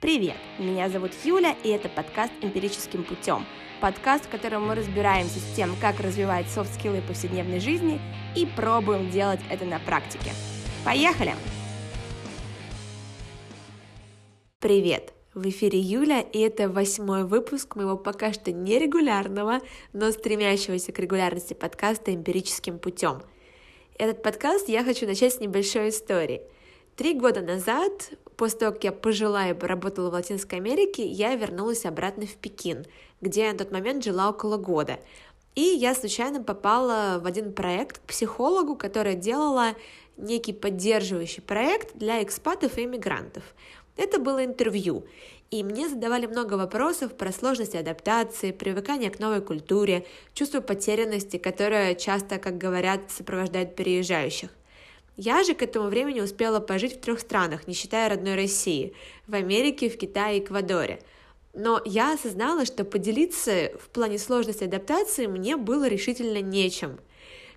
[0.00, 0.36] Привет!
[0.58, 3.44] Меня зовут Юля, и это подкаст «Эмпирическим путем».
[3.82, 8.00] Подкаст, в котором мы разбираемся с тем, как развивать софт-скиллы повседневной жизни
[8.34, 10.30] и пробуем делать это на практике.
[10.86, 11.34] Поехали!
[14.58, 15.12] Привет!
[15.34, 19.60] В эфире Юля, и это восьмой выпуск моего пока что нерегулярного,
[19.92, 23.20] но стремящегося к регулярности подкаста «Эмпирическим путем».
[23.98, 26.40] Этот подкаст я хочу начать с небольшой истории–
[27.00, 28.10] Три года назад,
[28.40, 32.86] после того, как я пожила и поработала в Латинской Америке, я вернулась обратно в Пекин,
[33.20, 34.98] где я на тот момент жила около года.
[35.54, 39.74] И я случайно попала в один проект к психологу, которая делала
[40.16, 43.42] некий поддерживающий проект для экспатов и иммигрантов.
[43.98, 45.04] Это было интервью,
[45.50, 51.94] и мне задавали много вопросов про сложности адаптации, привыкания к новой культуре, чувство потерянности, которое
[51.94, 54.48] часто, как говорят, сопровождает переезжающих.
[55.22, 58.94] Я же к этому времени успела пожить в трех странах, не считая родной России,
[59.26, 60.98] в Америке, в Китае и Эквадоре.
[61.52, 66.98] Но я осознала, что поделиться в плане сложности адаптации мне было решительно нечем.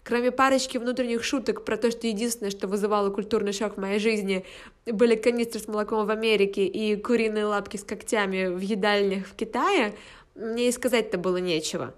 [0.04, 4.44] Кроме парочки внутренних шуток про то, что единственное, что вызывало культурный шок в моей жизни,
[4.86, 9.96] были канистры с молоком в Америке и куриные лапки с когтями в едальнях в Китае,
[10.36, 11.94] мне и сказать-то было нечего.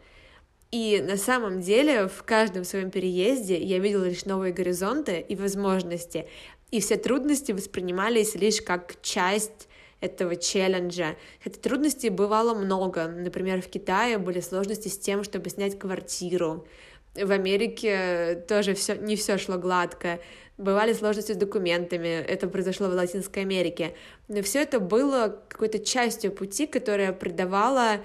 [0.75, 6.27] И на самом деле в каждом своем переезде я видела лишь новые горизонты и возможности,
[6.69, 9.69] и все трудности воспринимались лишь как часть
[10.01, 11.15] этого челленджа.
[11.41, 13.07] Хотя трудностей бывало много.
[13.07, 16.67] Например, в Китае были сложности с тем, чтобы снять квартиру.
[17.15, 20.19] В Америке тоже все, не все шло гладко.
[20.57, 23.93] Бывали сложности с документами, это произошло в Латинской Америке.
[24.27, 28.01] Но все это было какой-то частью пути, которая придавала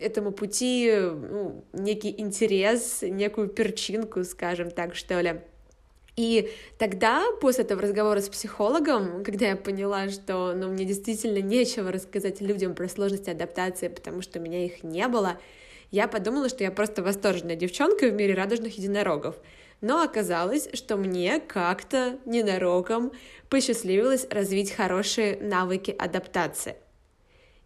[0.00, 5.40] этому пути ну, некий интерес, некую перчинку, скажем так, что ли.
[6.16, 11.92] И тогда, после этого разговора с психологом, когда я поняла, что ну, мне действительно нечего
[11.92, 15.38] рассказать людям про сложности адаптации, потому что у меня их не было,
[15.90, 19.36] я подумала, что я просто восторженная девчонка в мире радужных единорогов.
[19.80, 23.12] Но оказалось, что мне как-то ненароком
[23.48, 26.76] посчастливилось развить хорошие навыки адаптации.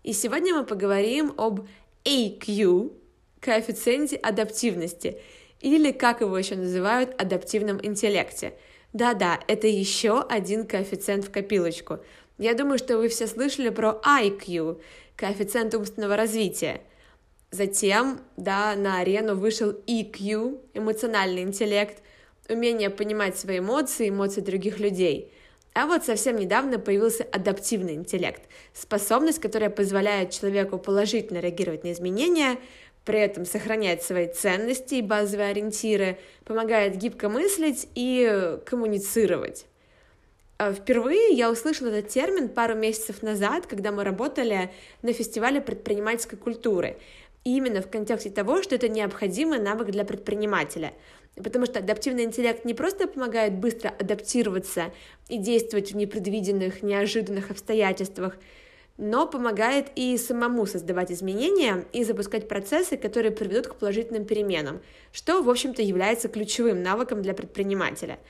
[0.04, 1.66] И сегодня мы поговорим об
[2.04, 2.92] AQ,
[3.40, 5.20] коэффициенте адаптивности,
[5.60, 8.54] или, как его еще называют, адаптивном интеллекте.
[8.92, 11.98] Да-да, это еще один коэффициент в копилочку.
[12.38, 14.80] Я думаю, что вы все слышали про IQ,
[15.16, 16.82] коэффициент умственного развития.
[17.50, 22.02] Затем, да, на арену вышел EQ, эмоциональный интеллект,
[22.48, 25.32] умение понимать свои эмоции, эмоции других людей–
[25.74, 28.42] а вот совсем недавно появился адаптивный интеллект,
[28.72, 32.58] способность, которая позволяет человеку положительно реагировать на изменения,
[33.04, 39.66] при этом сохранять свои ценности и базовые ориентиры, помогает гибко мыслить и коммуницировать.
[40.56, 44.70] А впервые я услышала этот термин пару месяцев назад, когда мы работали
[45.02, 46.96] на фестивале предпринимательской культуры.
[47.42, 50.94] И именно в контексте того, что это необходимый навык для предпринимателя.
[51.36, 54.92] Потому что адаптивный интеллект не просто помогает быстро адаптироваться
[55.28, 58.36] и действовать в непредвиденных, неожиданных обстоятельствах,
[58.96, 64.80] но помогает и самому создавать изменения и запускать процессы, которые приведут к положительным переменам,
[65.12, 68.20] что, в общем-то, является ключевым навыком для предпринимателя.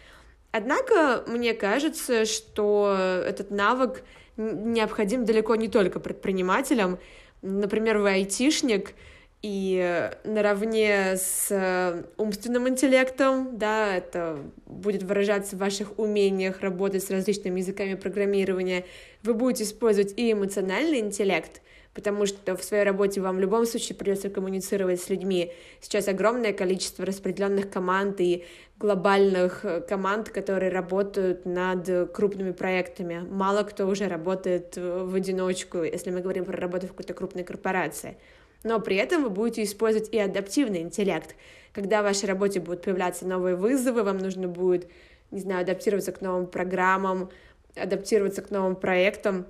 [0.51, 4.03] Однако, мне кажется, что этот навык
[4.39, 6.99] необходим далеко не только предпринимателям.
[7.43, 8.93] Например, вы айтишник—
[9.45, 17.11] и наравне с э, умственным интеллектом, да, это будет выражаться в ваших умениях работать с
[17.11, 18.87] различными языками программирования,
[19.23, 21.61] вы будете использовать и эмоциональный интеллект,
[21.93, 25.53] потому что в своей работе вам в любом случае придется коммуницировать с людьми.
[25.83, 28.45] Сейчас огромное количество распределенных команд и
[28.79, 33.23] глобальных э, команд, которые работают над крупными проектами.
[33.31, 38.17] Мало кто уже работает в одиночку, если мы говорим про работу в какой-то крупной корпорации
[38.65, 41.37] но при этом вы будете использовать и адаптивный интеллект.
[41.73, 44.89] Когда в вашей работе будут появляться новые вызовы, вам нужно будет,
[45.31, 47.31] не знаю, адаптироваться к новым программам,
[47.77, 49.47] адаптироваться к новым проектам.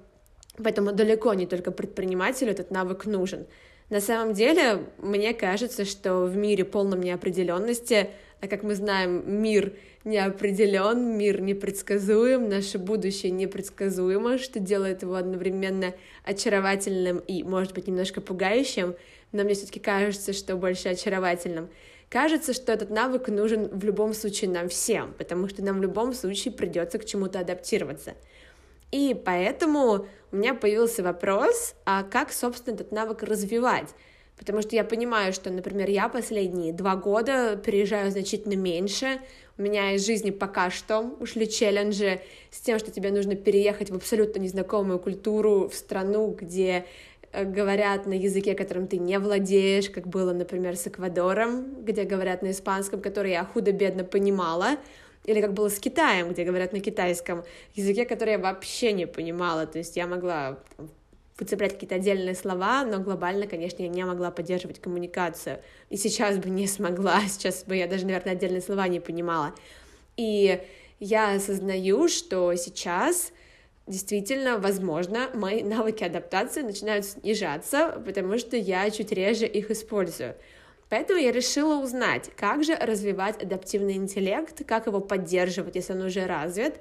[0.62, 3.46] Поэтому далеко не только предпринимателю этот навык нужен.
[3.90, 8.10] На самом деле, мне кажется, что в мире полном неопределенности,
[8.40, 15.14] а как мы знаем, мир не определен, мир непредсказуем, наше будущее непредсказуемо, что делает его
[15.14, 15.94] одновременно
[16.24, 18.94] очаровательным и, может быть, немножко пугающим,
[19.32, 21.68] но мне все-таки кажется, что больше очаровательным.
[22.08, 26.12] Кажется, что этот навык нужен в любом случае нам всем, потому что нам в любом
[26.12, 28.14] случае придется к чему-то адаптироваться.
[28.94, 33.88] И поэтому у меня появился вопрос, а как, собственно, этот навык развивать?
[34.36, 39.20] потому что я понимаю, что, например, я последние два года переезжаю значительно меньше,
[39.56, 42.20] у меня из жизни пока что ушли челленджи
[42.50, 46.84] с тем, что тебе нужно переехать в абсолютно незнакомую культуру, в страну, где
[47.30, 52.42] э, говорят на языке, которым ты не владеешь, как было, например, с Эквадором, где говорят
[52.42, 54.78] на испанском, который я худо-бедно понимала,
[55.24, 57.44] или как было с Китаем, где говорят на китайском
[57.74, 60.58] языке, который я вообще не понимала, то есть я могла
[61.38, 65.60] выцеплять какие-то отдельные слова, но глобально, конечно, я не могла поддерживать коммуникацию.
[65.90, 69.54] И сейчас бы не смогла, сейчас бы я даже, наверное, отдельные слова не понимала.
[70.16, 70.60] И
[71.00, 73.32] я осознаю, что сейчас
[73.86, 80.36] действительно, возможно, мои навыки адаптации начинают снижаться, потому что я чуть реже их использую.
[80.94, 86.24] Поэтому я решила узнать, как же развивать адаптивный интеллект, как его поддерживать, если он уже
[86.24, 86.76] развит.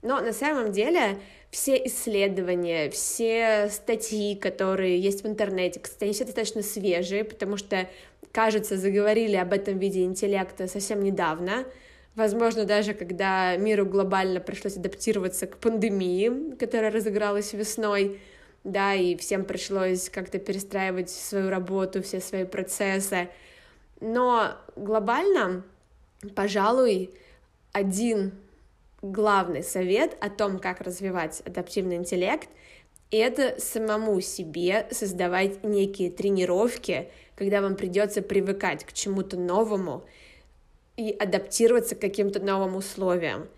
[0.00, 1.18] Но на самом деле
[1.50, 7.88] все исследования, все статьи, которые есть в интернете, кстати, все достаточно свежие, потому что,
[8.30, 11.64] кажется, заговорили об этом виде интеллекта совсем недавно,
[12.14, 18.20] возможно, даже когда миру глобально пришлось адаптироваться к пандемии, которая разыгралась весной,
[18.64, 23.28] да, и всем пришлось как-то перестраивать свою работу, все свои процессы.
[24.00, 25.64] Но глобально,
[26.34, 27.14] пожалуй,
[27.72, 28.32] один
[29.02, 32.48] главный совет о том, как развивать адаптивный интеллект,
[33.10, 40.04] это самому себе создавать некие тренировки, когда вам придется привыкать к чему-то новому
[40.96, 43.48] и адаптироваться к каким-то новым условиям.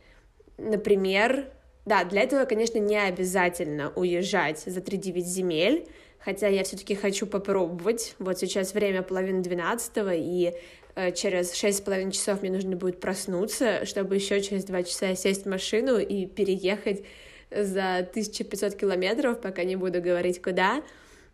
[0.58, 1.50] Например,
[1.90, 5.88] да, для этого, конечно, не обязательно уезжать за 3-9 земель,
[6.20, 8.14] хотя я все-таки хочу попробовать.
[8.20, 10.54] Вот сейчас время половины двенадцатого, и
[10.94, 15.16] э, через шесть с половиной часов мне нужно будет проснуться, чтобы еще через два часа
[15.16, 17.02] сесть в машину и переехать
[17.50, 20.84] за 1500 километров, пока не буду говорить куда.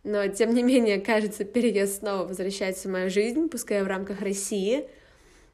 [0.05, 4.89] Но, тем не менее, кажется, переезд снова возвращается в мою жизнь, пускай в рамках России.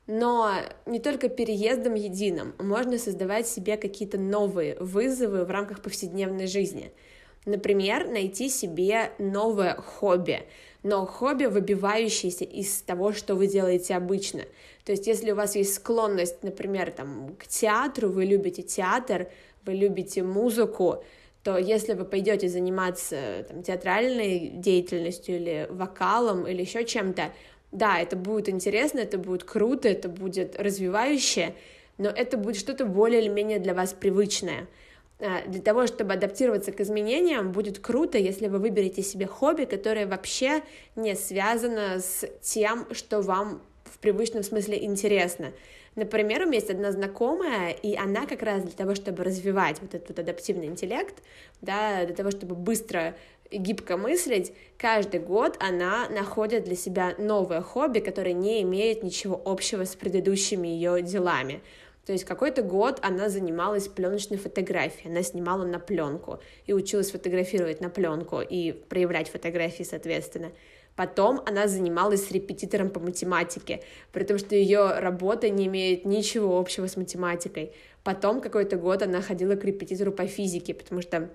[0.07, 0.53] Но
[0.87, 6.93] не только переездом единым, можно создавать себе какие-то новые вызовы в рамках повседневной жизни—
[7.45, 10.45] Например, найти себе новое хобби,
[10.85, 14.43] но хобби, выбивающееся из того, что вы делаете обычно.
[14.85, 19.29] То есть, если у вас есть склонность, например, там, к театру, вы любите театр,
[19.65, 21.03] вы любите музыку,
[21.43, 27.33] то если вы пойдете заниматься там, театральной деятельностью или вокалом или еще чем-то,
[27.73, 31.55] да, это будет интересно, это будет круто, это будет развивающе,
[31.99, 34.69] но это будет что-то более или менее для вас привычное—
[35.23, 40.05] Э, для того, чтобы адаптироваться к изменениям, будет круто, если вы выберете себе хобби, которое
[40.05, 40.63] вообще
[40.97, 45.53] не связано с тем, что вам в привычном смысле интересно.
[45.95, 49.95] Например, у меня есть одна знакомая, и она как раз для того, чтобы развивать вот
[49.95, 51.15] этот вот адаптивный интеллект,
[51.61, 53.15] да, для того, чтобы быстро
[53.53, 59.85] гибко мыслить, каждый год она находит для себя новое хобби, которое не имеет ничего общего
[59.85, 61.63] с предыдущими ее делами.
[62.07, 67.81] То есть какой-то год она занималась пленочной фотографией, она снимала на пленку и училась фотографировать
[67.81, 70.51] на пленку и проявлять фотографии, соответственно.
[70.97, 73.83] Потом она занималась репетитором по математике,
[74.13, 77.73] при том, что ее работа не имеет ничего общего с математикой.
[78.05, 81.31] Потом какой-то год она ходила к репетитору по физике, потому что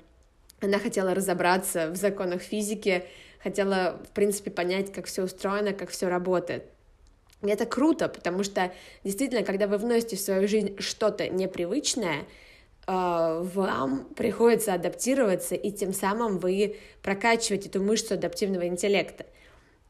[0.62, 3.06] она хотела разобраться в законах физики,
[3.42, 6.65] хотела, в принципе, понять, как все устроено, как все работает.
[7.44, 8.71] И это круто, потому что
[9.04, 12.25] действительно, когда вы вносите в свою жизнь что-то непривычное, э,
[12.88, 19.28] вам приходится адаптироваться, и тем самым вы прокачиваете эту мышцу адаптивного интеллекта.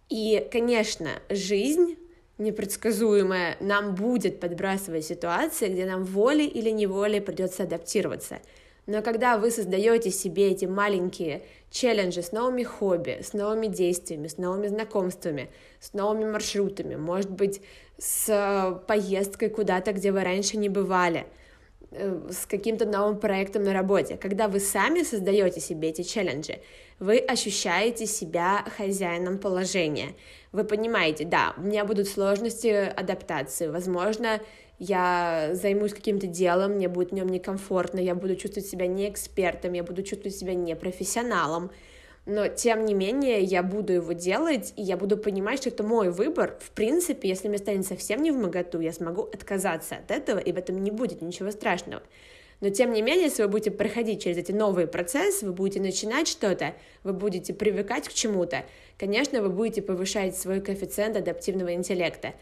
[0.09, 1.97] И, конечно, жизнь
[2.37, 8.39] непредсказуемая нам будет подбрасывать ситуации, где нам волей или неволей придется адаптироваться.
[8.87, 14.37] Но когда вы создаете себе эти маленькие челленджи с новыми хобби, с новыми действиями, с
[14.37, 15.49] новыми знакомствами,
[15.81, 17.61] с новыми маршрутами, может быть,
[17.97, 21.27] с э, поездкой куда-то, где вы раньше не бывали,
[21.91, 24.15] э, с каким-то новым проектом на работе.
[24.15, 26.59] Когда вы сами создаете себе эти челленджи,
[26.99, 30.15] вы ощущаете себя хозяином положения.
[30.53, 34.39] Вы понимаете, да, у меня будут сложности адаптации, возможно,
[34.79, 39.73] я займусь каким-то делом, мне будет в нем некомфортно, я буду чувствовать себя не экспертом,
[39.73, 41.71] я буду чувствовать себя не профессионалом,
[42.25, 46.11] но тем не менее я буду его делать, и я буду понимать, что это мой
[46.11, 46.57] выбор.
[46.59, 50.51] В принципе, если мне станет совсем не в моготу, я смогу отказаться от этого, и
[50.51, 52.03] в этом не будет ничего страшного.
[52.59, 56.27] Но тем не менее, если вы будете проходить через эти новые процессы, вы будете начинать
[56.27, 58.65] что-то, вы будете привыкать к чему-то,
[58.97, 62.33] конечно, вы будете повышать свой коэффициент адаптивного интеллекта.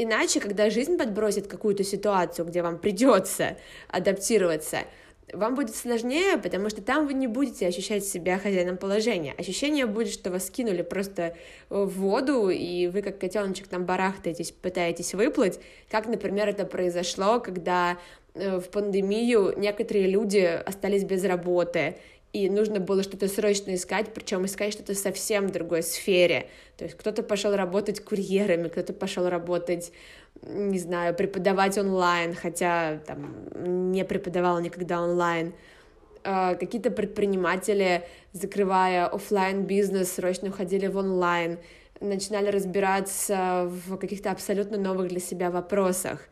[0.00, 3.56] Иначе, когда жизнь подбросит какую-то ситуацию, где вам придется
[3.88, 4.84] адаптироваться,
[5.32, 9.34] вам будет сложнее, потому что там вы не будете ощущать себя хозяином положения.
[9.36, 11.34] Ощущение будет, что вас кинули просто
[11.68, 15.58] в воду, и вы как котеночек там барахтаетесь, пытаетесь выплыть,
[15.90, 17.98] как, например, это произошло, когда
[18.34, 21.98] э, в пандемию некоторые люди остались без работы,
[22.32, 26.48] и нужно было что-то срочно искать, причем искать что-то совсем в другой сфере.
[26.76, 29.92] То есть кто-то пошел работать курьерами, кто-то пошел работать,
[30.42, 35.54] не знаю, преподавать онлайн, хотя там не преподавал никогда онлайн.
[36.24, 41.58] А, какие-то предприниматели, закрывая офлайн бизнес, срочно уходили в онлайн,
[42.00, 46.28] начинали разбираться в каких-то абсолютно новых для себя вопросах.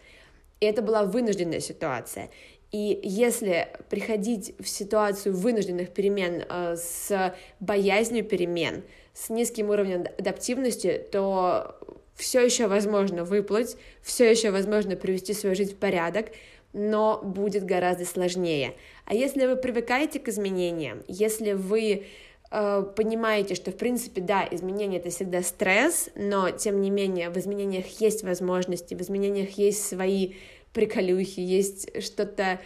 [0.60, 2.30] И это была вынужденная ситуация.
[2.76, 8.82] И если приходить в ситуацию вынужденных перемен э, с боязнью перемен,
[9.14, 11.74] с низким уровнем адаптивности, то
[12.14, 16.26] все еще возможно выплыть, все еще возможно привести свою жизнь в порядок,
[16.74, 18.74] но будет гораздо сложнее.
[19.06, 22.04] А если вы привыкаете к изменениям, если вы
[22.50, 27.38] э, понимаете, что в принципе да, изменения это всегда стресс, но тем не менее в
[27.38, 30.34] изменениях есть возможности, в изменениях есть свои
[30.76, 32.60] приколюхи, есть что-то,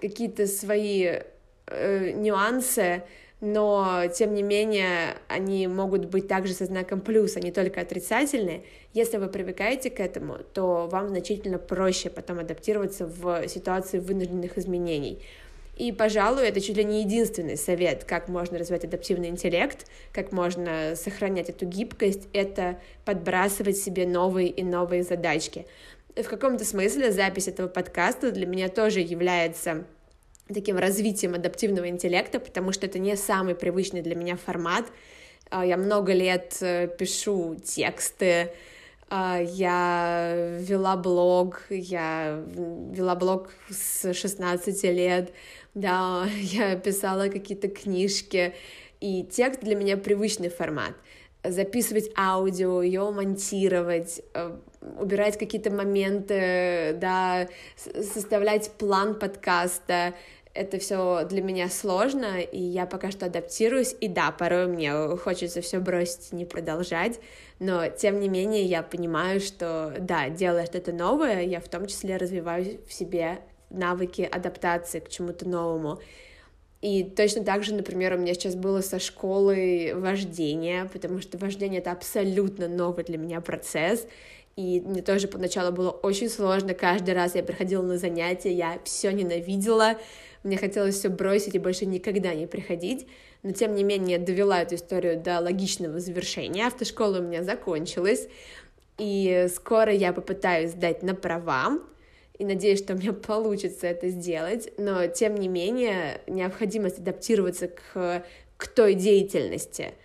[0.00, 1.18] какие-то свои
[1.66, 3.02] э, нюансы,
[3.40, 8.62] но тем не менее они могут быть также со знаком плюс, а не только отрицательные.
[8.94, 15.18] Если вы привыкаете к этому, то вам значительно проще потом адаптироваться в ситуации вынужденных изменений.
[15.76, 20.94] И, пожалуй, это чуть ли не единственный совет, как можно развивать адаптивный интеллект, как можно
[20.94, 25.66] сохранять эту гибкость, это подбрасывать себе новые и новые задачки
[26.16, 29.84] в каком-то смысле запись этого подкаста для меня тоже является
[30.52, 34.86] таким развитием адаптивного интеллекта, потому что это не самый привычный для меня формат.
[35.50, 38.52] А, я много лет э, пишу тексты,
[39.08, 45.32] а, я вела блог, я вела блог с 16 лет,
[45.74, 48.54] да, я писала какие-то книжки,
[49.00, 50.94] и текст для меня привычный формат.
[51.44, 54.56] Записывать аудио, ее монтировать, э,
[54.98, 60.14] убирать какие-то моменты, да, составлять план подкаста,
[60.56, 65.60] это все для меня сложно, и я пока что адаптируюсь, и да, порой мне хочется
[65.60, 67.20] все бросить и не продолжать,
[67.58, 72.16] но тем не менее я понимаю, что да, делая что-то новое, я в том числе
[72.16, 73.38] развиваю в себе
[73.70, 76.00] навыки адаптации к чему-то новому.
[76.82, 81.80] И точно так же, например, у меня сейчас было со школы вождения, потому что вождение—
[81.80, 84.06] это абсолютно новый для меня процесс,
[84.56, 86.72] и мне тоже поначалу было очень сложно.
[86.72, 89.98] Каждый раз я приходила на занятия, я все ненавидела.
[90.42, 93.06] Мне хотелось все бросить и больше никогда не приходить.
[93.42, 96.66] Но тем не менее довела эту историю до логичного завершения.
[96.66, 98.28] Автошкола у меня закончилась.
[98.96, 101.78] И скоро я попытаюсь сдать на права.
[102.38, 104.72] И надеюсь, что у меня получится это сделать.
[104.78, 108.24] Но тем не менее необходимость адаптироваться к,
[108.56, 109.92] к той деятельности—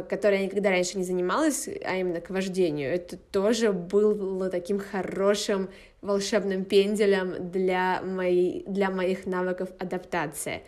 [0.00, 5.68] которой я никогда раньше не занималась, а именно к вождению, это тоже было таким хорошим
[6.00, 10.62] волшебным пенделем для, моей, для моих навыков адаптации.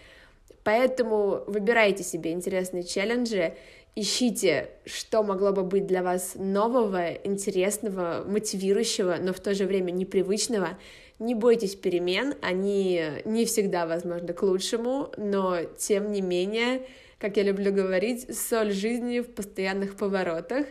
[0.63, 3.55] Поэтому выбирайте себе интересные челленджи,
[3.95, 9.91] ищите, что могло бы быть для вас нового, интересного, мотивирующего, но в то же время
[9.91, 10.79] непривычного.
[11.19, 16.83] Не бойтесь перемен, они не всегда, возможно, к лучшему, но тем не менее
[17.25, 20.67] как я люблю говорить, соль жизни в постоянных поворотах.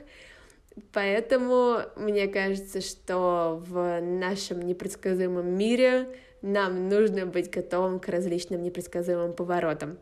[0.92, 9.34] Поэтому мне кажется, что в нашем непредсказуемом мире нам нужно быть готовым к различным непредсказуемым
[9.34, 9.98] поворотам.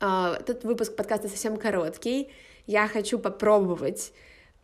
[0.00, 2.32] А, этот выпуск подкаста совсем короткий.
[2.66, 4.12] Я хочу попробовать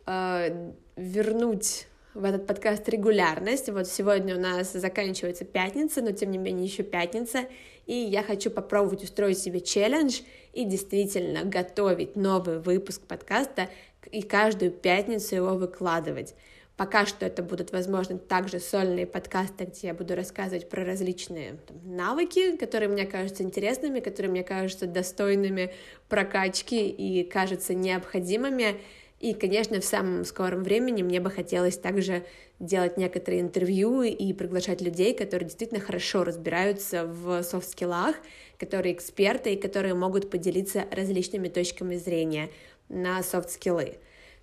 [0.07, 3.69] э, вернуть в этот подкаст регулярность.
[3.69, 7.45] Вот сегодня у нас заканчивается пятница, но тем не менее еще пятница,
[7.85, 10.21] и я хочу попробовать устроить себе челлендж
[10.53, 13.69] и действительно готовить новый выпуск подкаста
[14.11, 16.35] и каждую пятницу его выкладывать.
[16.77, 21.77] Пока что это будут, возможно, также сольные подкасты, где я буду рассказывать про различные там,
[21.85, 25.73] навыки, которые мне кажутся интересными, которые мне кажутся достойными
[26.09, 28.81] прокачки и кажутся необходимыми.
[29.25, 32.23] И, конечно, в самом скором времени мне бы хотелось также
[32.59, 38.17] делать некоторые интервью и приглашать людей, которые действительно хорошо разбираются в софт-скиллах,
[38.59, 42.51] которые эксперты и которые могут поделиться различными точками зрения
[42.87, 43.95] на софт-скиллы.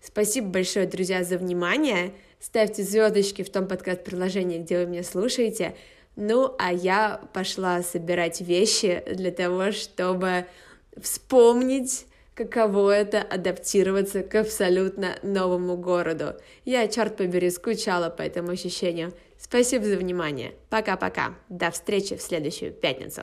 [0.02, 2.12] Спасибо большое, друзья, за внимание.
[2.40, 5.76] Ставьте звездочки в том подкаст-приложении, где вы меня слушаете.
[6.16, 10.46] Ну, а я пошла собирать вещи для того, чтобы
[11.00, 16.34] вспомнить каково это адаптироваться к абсолютно новому городу.
[16.64, 19.12] Я, черт побери, скучала по этому ощущению.
[19.38, 20.54] Спасибо за внимание.
[20.70, 21.34] Пока-пока.
[21.48, 23.22] До встречи в следующую пятницу.